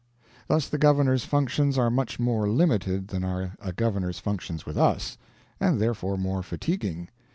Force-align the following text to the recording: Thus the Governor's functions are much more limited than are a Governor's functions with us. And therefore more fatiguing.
Thus 0.47 0.67
the 0.67 0.79
Governor's 0.79 1.25
functions 1.25 1.77
are 1.77 1.91
much 1.91 2.19
more 2.19 2.49
limited 2.49 3.09
than 3.09 3.23
are 3.23 3.51
a 3.61 3.71
Governor's 3.71 4.17
functions 4.17 4.65
with 4.65 4.75
us. 4.75 5.15
And 5.59 5.79
therefore 5.79 6.17
more 6.17 6.41
fatiguing. 6.41 7.09